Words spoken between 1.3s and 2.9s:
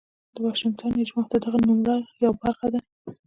د دغه نوملړ یوه برخه ده.